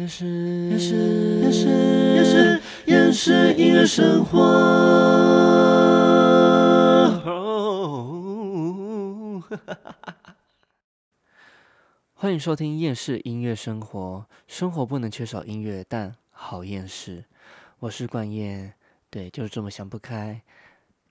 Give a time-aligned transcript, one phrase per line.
[0.00, 0.24] 厌世，
[0.70, 0.94] 厌世，
[1.42, 1.66] 厌世，
[2.16, 4.40] 厌世，厌世音乐生活。
[12.14, 14.26] 欢迎收听厌世音乐生活。
[14.48, 17.26] 生活不能缺少音乐，但好厌世。
[17.80, 18.72] 我是冠燕，
[19.10, 20.40] 对，就是这么想不开。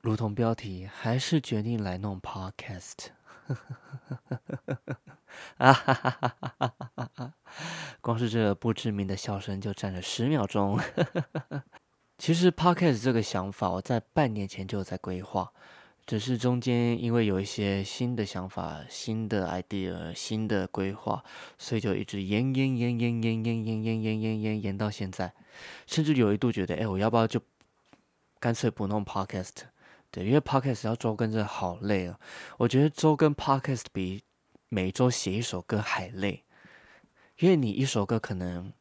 [0.00, 3.08] 如同标题，还是决定来弄 podcast。
[5.58, 6.37] 啊哈哈哈哈哈哈！
[8.18, 10.78] 是这不知名的笑声就站了十秒钟。
[12.18, 15.52] 其实 podcast 这个想法，我在半年前就在规划，
[16.04, 21.22] 只是中间因为有一些新的想法、新的 idea、新的规划，
[21.58, 25.32] 所以就一直延延延延延延延延延延延延到现在，
[25.86, 27.40] 甚至有一度觉得，哎，我要不要就
[28.40, 29.52] 干脆不弄 podcast？
[30.10, 32.18] 对，因为 podcast 要周更真的好累啊！
[32.56, 34.22] 我觉得周更 podcast 比
[34.70, 36.44] 每周写一首歌还累，
[37.38, 38.72] 因为你一首歌可能。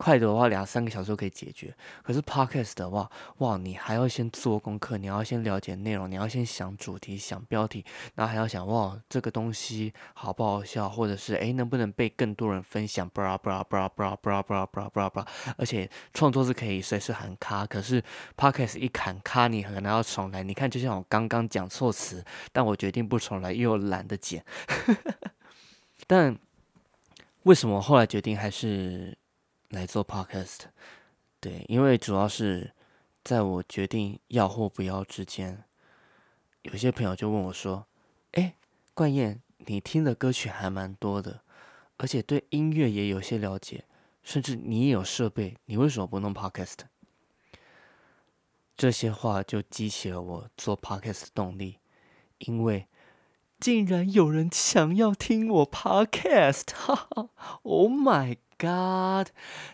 [0.00, 1.74] 快的话，两三个小时就可以解决。
[2.04, 13.08] 可是 podcast 的话，哇，你还要先做功课，你要先了解内容，你要先想主题、想标题，然后还要想哇，这个东西好不好笑，或者是诶能不能被更多人分享？
[13.08, 15.26] 布拉布拉布拉布拉布拉布拉布拉布拉布拉。
[15.56, 18.00] 而且创作是可以随时喊卡，可是
[18.36, 20.44] podcast 一喊卡，你可能要重来。
[20.44, 24.44] 你看，就像我刚刚讲错词，但我决定不重来，又懒得剪。
[26.06, 26.38] 但
[27.44, 29.16] 为什么后来决定还是？
[29.70, 30.60] 来做 podcast，
[31.40, 32.72] 对，因为主要是
[33.22, 35.62] 在我决定要或不要之间，
[36.62, 37.86] 有些朋友就问我说
[38.32, 38.56] ：“哎，
[38.94, 41.42] 冠燕，你听的歌曲还蛮多的，
[41.98, 43.84] 而且对音乐也有些了解，
[44.22, 46.78] 甚至你也有设备，你为什么不弄 podcast？”
[48.74, 51.78] 这些话就激起了我做 podcast 的动力，
[52.38, 52.86] 因为
[53.58, 57.28] 竟然有人想要听我 podcast，哈 哈
[57.62, 59.28] ，Oh my！God，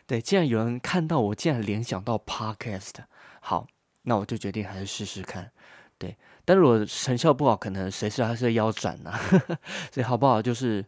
[0.06, 2.92] 对，竟然有人看到我，竟然联想到 Podcast，
[3.40, 3.66] 好，
[4.02, 5.50] 那我就决定还是试试看。
[5.98, 9.18] 对，但如果成效不好，可能随时还是腰斩呐。
[9.92, 10.40] 所以好不好？
[10.40, 10.84] 就是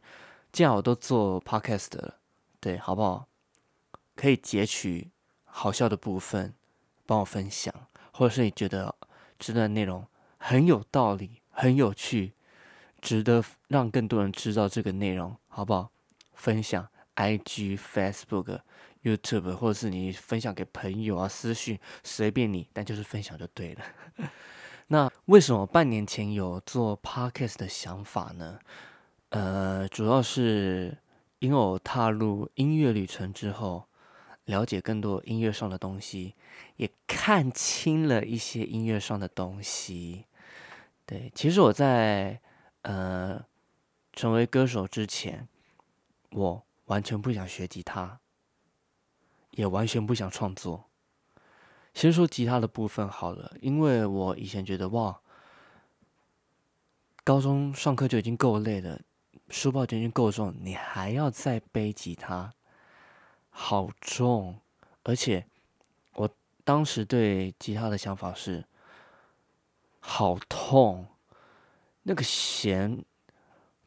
[0.52, 2.16] 既然我都做 Podcast 了，
[2.60, 3.28] 对，好不好？
[4.14, 5.10] 可以截取
[5.44, 6.54] 好笑的部分，
[7.04, 7.72] 帮我分享，
[8.12, 8.94] 或者是你觉得
[9.38, 10.06] 这段内容
[10.38, 12.32] 很有道理、很有趣，
[13.06, 15.92] 值得让更多人知道这个内容，好不好？
[16.34, 16.88] 分享。
[17.14, 18.58] I G Facebook
[19.04, 23.82] YouTube，或者是你分享给朋友啊，私讯随便你，但就是分享就对了。
[24.88, 28.58] 那为什么半年前有做 Podcast 的想法呢？
[29.28, 30.98] 呃，主要是
[31.38, 33.84] 因为我踏入音乐旅程之后，
[34.46, 36.34] 了解更多音乐上的东西，
[36.74, 40.24] 也看清了一些音乐上的东西。
[41.06, 42.40] 对，其实我在
[42.88, 43.44] 呃
[44.12, 45.48] 成为歌手之前，
[46.30, 46.66] 我。
[46.86, 48.20] 完全不想学吉他，
[49.50, 50.88] 也完全不想创作。
[51.92, 55.20] 先说吉他的部分好了，因为我以前觉得哇，
[57.24, 59.00] 高中上课就已经够累了，
[59.48, 62.54] 书包就已经够重，你还要再背吉他，
[63.50, 64.60] 好重。
[65.02, 65.44] 而且
[66.12, 66.30] 我
[66.62, 68.64] 当时对吉他的想法是，
[69.98, 71.08] 好痛，
[72.08, 73.04] 那个弦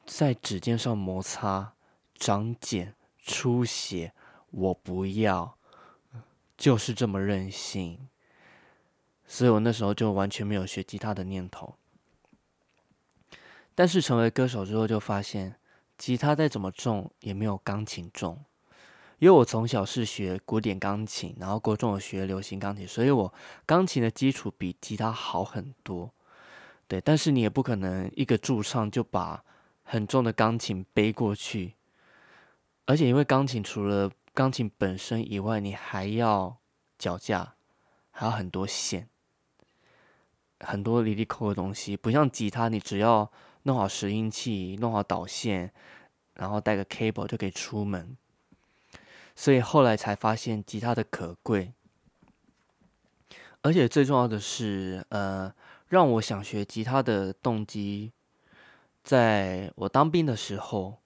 [0.06, 1.74] 在指尖上摩擦。
[2.22, 4.12] 长茧、出血，
[4.52, 5.56] 我不要，
[6.58, 8.10] 就是这么任性。
[9.26, 11.76] 所以我那时候就完全没有学吉他的念头。
[13.74, 15.56] 但是成为歌手之后，就发现
[15.98, 18.44] 吉他再怎么重也没有钢琴重。
[19.20, 23.34] 因为我从小是学古典钢琴，然后国中我学流行钢琴，所以我
[23.66, 26.12] 钢琴的基础比吉他好很多。
[26.90, 29.46] 对，但是你也不可能一个驻唱就把
[29.84, 31.76] 很重的钢琴背过去。
[32.86, 36.58] 而且因为钢琴除了钢琴本身以外，你还要
[36.98, 37.54] 脚架，
[38.10, 39.08] 还有很多线，
[40.62, 43.32] 很多离离扣的东西，不像吉他，你只要
[43.64, 45.72] 弄好拾音器，弄好导线，
[46.34, 48.18] 然后带个 cable 就可以出门。
[49.36, 51.72] 所以后来才发现吉他的可贵，
[53.62, 55.54] 而且最重要的是，呃，
[55.90, 58.14] 让我想学吉他的动机，
[59.04, 60.98] 在我当兵的时候。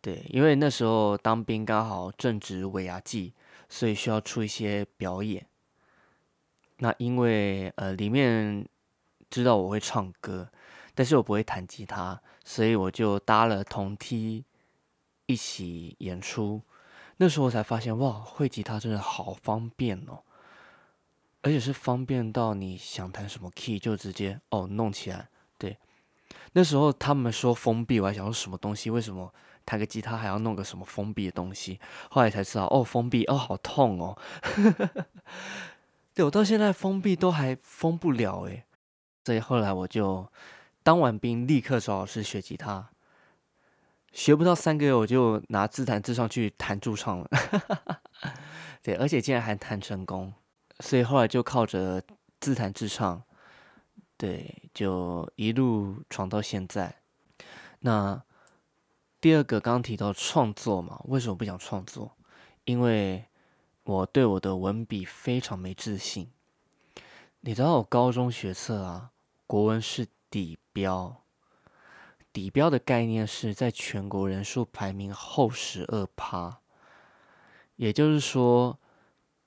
[0.00, 3.32] 对，因为那时候当兵刚好正值尾牙季，
[3.70, 5.46] 所以需要出一些表演。
[6.76, 8.68] 那因为呃里面
[9.30, 10.50] 知道我会唱歌，
[10.94, 14.44] 但是我不会弹吉他，所以我就搭了同梯
[15.24, 16.60] 一起演出。
[17.16, 20.22] 那时候才发现，哇，会吉他真的好方便哦，
[21.44, 25.28] 而且是方便到你想弹什么 key 就直接哦弄起来。
[25.58, 25.76] 对，
[26.54, 28.90] 那时候他们说封闭，我还想说什么东西？
[28.90, 29.32] 为什么？
[29.66, 31.80] 弹个吉他还要弄个什么封闭的东西，
[32.10, 34.18] 后来才知道哦，封闭哦，好痛哦。
[36.12, 38.64] 对我到现在封闭都还封不了诶，
[39.24, 40.30] 所以后来我就
[40.82, 42.90] 当完兵，立刻找老师学吉他。
[44.12, 47.28] 学不到三个月，我就拿自弹自唱去弹驻唱了。
[48.82, 50.32] 对，而且竟然还弹成功，
[50.84, 52.02] 所以后来就靠着
[52.38, 53.22] 自弹自唱，
[54.18, 56.94] 对，就一路闯到现在。
[57.80, 58.22] 那
[59.18, 62.14] 第二个刚提到创作嘛，为什么不想创作？
[62.66, 63.24] 因为
[63.84, 66.30] 我对我的文笔非常没自信。
[67.40, 69.10] 你知道我高中学测啊，
[69.46, 71.22] 国文是底标。
[72.30, 76.58] 底标的概念是在全国人数排名后十二趴，
[77.76, 78.78] 也就是说，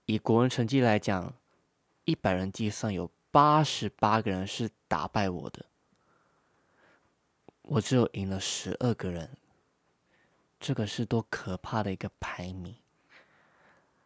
[0.07, 1.33] 以国文成绩来讲，
[2.05, 5.65] 一百人计算有八十八个人是打败我的，
[7.61, 9.37] 我只有赢了十二个人，
[10.61, 12.73] 这个是多可怕的一个排名。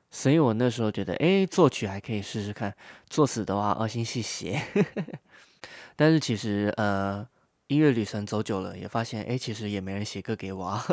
[0.10, 2.76] 所以我那时候觉得，哎，作曲还可以试试看，
[3.08, 4.60] 作词的话，二星系写。
[5.96, 7.28] 但是其实，呃。
[7.72, 10.86] 音乐旅程走久了，也发现，哎，其实也没人写歌给我啊。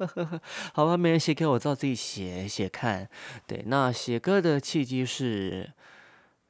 [0.72, 3.06] 好吧，没人写给我，照自己写写看。
[3.46, 5.70] 对，那写歌的契机是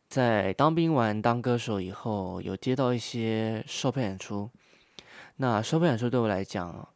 [0.08, 4.48] 在当兵完当歌手以后，有接到一些售票演出。
[5.38, 6.88] 那售票演出对我来讲，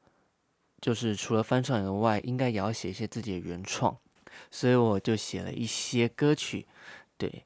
[0.80, 3.96] 就是除了翻唱以外，应该也要写一些自己的原创，
[4.48, 6.68] 所以我就写了一些歌曲。
[7.18, 7.44] 对，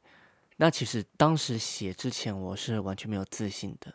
[0.59, 3.95] 那其实当时写之前，我是完全没有自信的。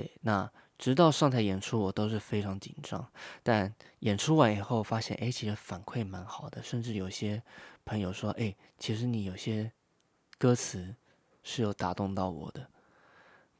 [0.00, 3.06] 对，那直到上台演出，我都是非常紧张。
[3.42, 7.42] 但演出完以后，发现哎，其实反馈蛮好的，甚至有些
[7.84, 9.70] 朋友说，哎，其实你有些
[10.38, 10.96] 歌词
[11.42, 12.66] 是有打动到我的。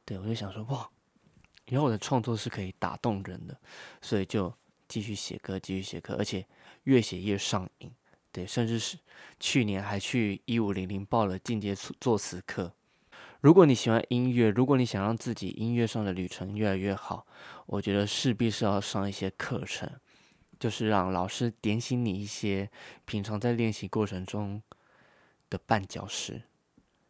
[0.03, 0.89] 对我就想说，哇，
[1.67, 3.55] 原来我的创作是可以打动人的，
[4.01, 4.51] 所以就
[4.87, 6.43] 继续写歌，继续写歌，而且
[6.85, 7.91] 越写越上瘾。
[8.31, 8.97] 对，甚至是
[9.39, 12.73] 去年还去一五零零报了进阶作词课。
[13.41, 17.25] 如果你喜欢音乐，如果你想让自己音乐上的旅程越来越好，
[17.65, 19.91] 我觉得势必是要上一些课程，
[20.59, 22.69] 就是让老师点醒你一些
[23.03, 24.61] 平常在练习过程中
[25.49, 26.43] 的绊脚石。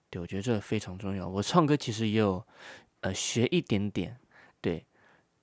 [0.10, 1.28] 对我觉得这个非常重要。
[1.28, 2.46] 我唱歌其实也有
[3.02, 4.18] 呃学一点点，
[4.62, 4.86] 对，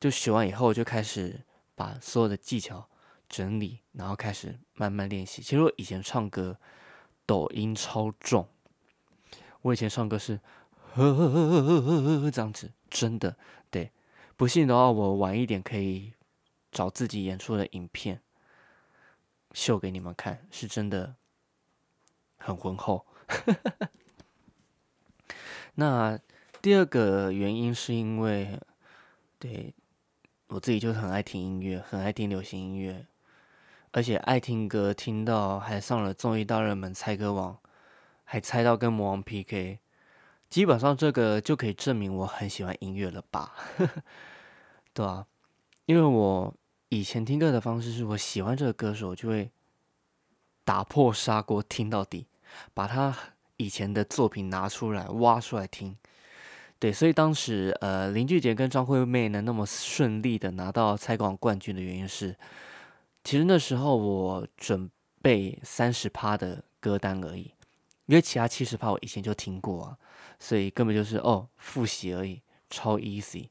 [0.00, 1.42] 就学完以后就开始
[1.74, 2.88] 把所有的技巧
[3.28, 5.42] 整理，然后开始慢慢练习。
[5.42, 6.58] 其实我以前唱歌
[7.26, 8.48] 抖音超重，
[9.60, 10.40] 我以前唱歌是。
[10.94, 13.36] 呵呵呵呵呵呵，这样子真的
[13.70, 13.92] 对，
[14.36, 16.12] 不信的话，我晚一点可以
[16.72, 18.20] 找自己演出的影片
[19.52, 21.14] 秀给你们看，是真的
[22.38, 23.06] 很浑厚。
[25.76, 26.18] 那
[26.60, 28.58] 第二个原因是因为，
[29.38, 29.72] 对
[30.48, 33.06] 我自己就很爱听音乐，很爱听流行音乐，
[33.92, 37.56] 而且爱听歌，听到还上了综艺大热门猜歌王，
[38.24, 39.78] 还猜到跟魔王 PK。
[40.50, 43.54] 基本上这个就可以证明我很喜欢音乐了吧，
[44.94, 45.26] 对啊，
[45.86, 46.54] 因为我
[46.88, 49.50] 以前听歌的方式是我喜欢这个歌手，就会
[50.64, 52.26] 打破砂锅听到底，
[52.72, 53.14] 把他
[53.58, 55.96] 以前的作品拿出来挖出来听。
[56.78, 62.36] 对，所以当时呃林俊杰跟张惠妹能那么顺利的拿到猜广冠军的原因是，
[63.24, 64.88] 其实那时候我准
[65.20, 67.52] 备三十趴的歌单而已。
[68.06, 69.98] 因为其他七十趴我以前就听过啊，
[70.38, 73.48] 所以根本就是哦复习而已，超 easy。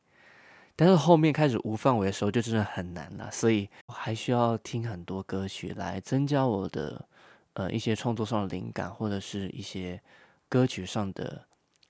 [0.75, 7.07] 但是后面开始无范围的时候就真的很难了，所以我还需要听很多歌曲来增加我的
[7.53, 10.01] 呃一些创作上的灵感，或者是一些
[10.47, 11.45] 歌曲上的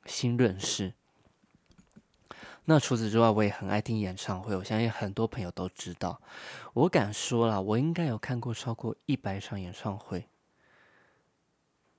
[0.05, 0.93] 新认识。
[2.69, 6.21] 那除此之外，我也很爱听演唱会，我相信很多朋友都知道。
[6.73, 10.27] 我敢说了，我应该有看过超过一百场演唱会。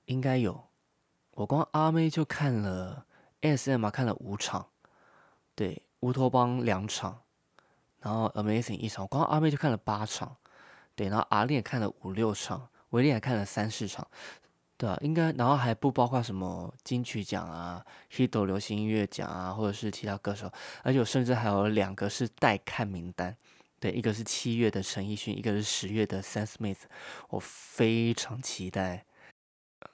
[0.05, 0.68] 应该有，
[1.39, 3.05] 我光阿妹就看了
[3.39, 3.85] S.M.
[3.85, 4.67] 啊，看了五场，
[5.55, 7.21] 对，乌托邦两场，
[8.01, 10.35] 然后 Amazing 一场，光阿妹就看了八场，
[10.95, 14.05] 对，然后阿烈看了五六场，维利还看了三四场，
[14.75, 20.51] 对啊，应该，然后还不包括什么金曲奖啊、Hit 流行音乐奖啊，或者是其他歌手，
[20.83, 23.33] 而且我甚至还有两个是待看名单，
[23.79, 26.79] 对，一个是七月的陈奕迅，一个是十月的 Sam Smith，
[27.29, 29.05] 我非常期待。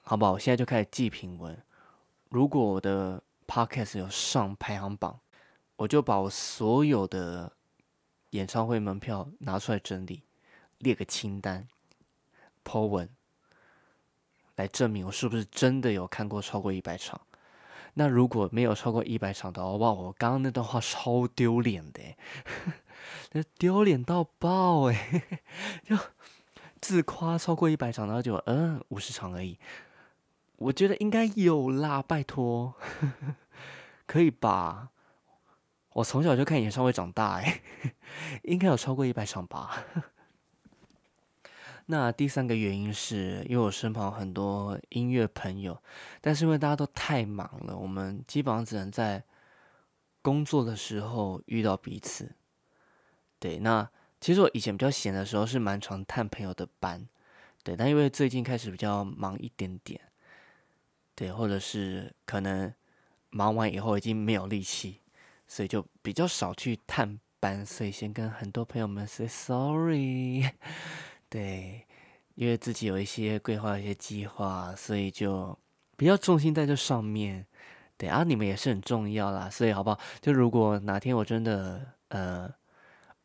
[0.02, 0.32] 好不好？
[0.32, 1.56] 我现在就开始记评文。
[2.28, 5.20] 如果我的 podcast 有上排行榜，
[5.76, 7.52] 我就把我所有的
[8.30, 10.22] 演唱会门票拿出来整理，
[10.78, 11.68] 列个清单
[12.64, 13.08] ，po 文，
[14.56, 17.20] 来证明我是不是真的有看过超过一百场。
[17.94, 22.02] 那如果没有超过一百场的话，哇，我刚刚那段话超丢脸的。
[23.32, 25.22] 那丢脸到爆哎！
[25.84, 25.96] 就
[26.80, 29.58] 自夸超过一百场，然后就嗯五十场而已。
[30.56, 32.74] 我觉得应该有啦，拜托，
[34.06, 34.90] 可以吧？
[35.94, 37.60] 我从小就看演唱会长大哎，
[38.44, 39.84] 应该有超过一百场吧。
[41.86, 45.80] 那第三个原因是因为我身旁很多音乐朋友，
[46.20, 49.22] 但是因为大家都太忙了，我们基本上只能在
[50.20, 52.34] 工作的时候遇到彼此。
[53.38, 53.88] 对，那
[54.20, 57.06] 其实我以前比较闲的时候是蛮常探朋友的班，
[57.62, 60.00] 对，但因为最近开始比较忙一点点，
[61.14, 62.72] 对，或者是可能
[63.30, 65.00] 忙完以后已经没有力气，
[65.46, 70.50] 所以就比较少去探班，所以先跟很多朋友们 say sorry。
[71.28, 71.86] 对，
[72.34, 75.56] 因为自己有一些规划、一些计划，所以就
[75.96, 77.46] 比较重心在这上面。
[77.98, 79.98] 对啊，你们也是很重要啦，所以好不好？
[80.20, 82.52] 就如果哪天我真的呃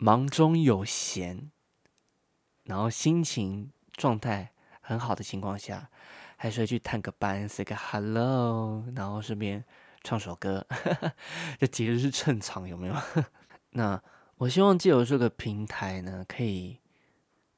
[0.03, 1.51] 忙中有闲，
[2.63, 5.91] 然后心情状态很好的情况下，
[6.37, 9.63] 还是会去探个班，say 个 hello，然后顺便
[10.03, 10.65] 唱首歌，
[11.61, 12.95] 这其实是趁场，有没有？
[13.69, 14.01] 那
[14.37, 16.79] 我希望借由这个平台呢，可以。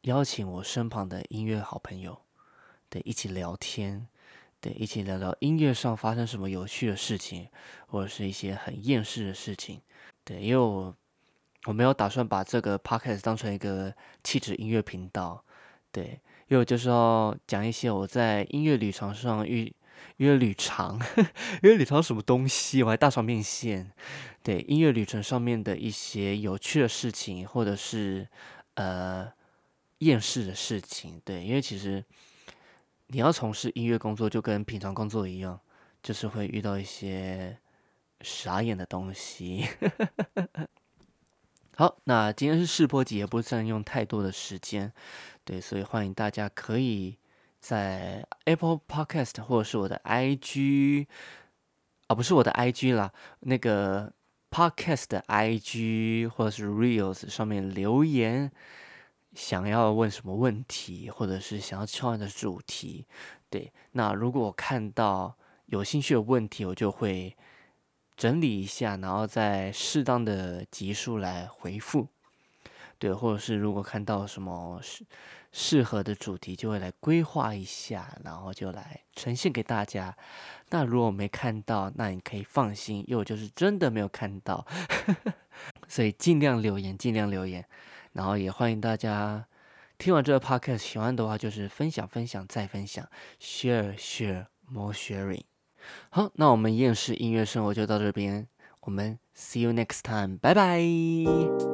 [0.01, 2.23] 邀请我身旁的音乐好朋友，
[2.89, 4.05] 对，一起聊天，
[4.59, 7.47] 对，一起聊聊音乐上发生什么有趣的事情，
[7.87, 9.81] 或者是一些很厌世的事情，
[10.25, 10.93] 对，因为我
[11.65, 13.93] 我没有打算把这个 podcast 当成一个
[14.23, 15.43] 气质音乐频道，
[15.91, 19.73] 对，因为我就是要讲一些我在音乐旅程上遇，
[20.17, 23.91] 音乐旅程，音乐旅程什么东西，我还大肠面线，
[24.41, 28.27] 对，音乐旅程上面的一些有趣的事情，或者是
[28.75, 29.31] 呃。
[29.99, 32.03] 厌世的事情，对，因为其实
[33.07, 35.57] 你要从事音乐工作，就跟平常工作一样，
[36.01, 37.57] 就是会遇到一些
[38.19, 39.65] 傻眼的东西。
[41.75, 44.91] 好，那今天是试播集，也不占用太多的时间，
[45.43, 47.17] 对，所以欢迎大家可以
[47.59, 51.07] 在 Apple Podcast 或者是我的 IG，
[52.05, 54.13] 啊，不是我的 IG 啦，那个
[54.51, 58.51] Podcast 的 IG 或者是 Reels 上面留言。
[59.33, 63.07] 想要问什么问题，或者是想要敲的主题，
[63.49, 67.35] 对，那如果我看到有兴趣的问题，我就会
[68.23, 72.07] 整理一下，然后再适当的集数来回复，
[72.97, 75.05] 对，或者是如果看到什么适
[75.51, 80.15] 适合的主题，就会来规划一下，然后就来呈现给大家。
[80.69, 84.65] 那如果没看到，那你可以放心，因为我就是真的没有看到，
[85.89, 87.65] 所以尽量留言，尽量留言。
[88.13, 89.45] 然后也欢迎大家
[89.97, 93.05] 听完这个 podcast 喜欢的话，就是分享分享再分享
[93.41, 95.43] ，share share more sharing。
[96.09, 98.47] 好，那我们厌世音乐生活就到这边，
[98.81, 101.72] 我们 see you next time，拜拜。